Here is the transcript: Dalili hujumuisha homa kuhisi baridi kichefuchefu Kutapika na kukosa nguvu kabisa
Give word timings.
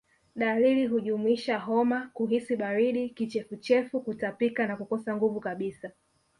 Dalili 0.35 0.85
hujumuisha 0.87 1.59
homa 1.59 2.09
kuhisi 2.13 2.55
baridi 2.55 3.09
kichefuchefu 3.09 4.01
Kutapika 4.01 4.67
na 4.67 4.77
kukosa 4.77 5.15
nguvu 5.15 5.39
kabisa 5.39 5.91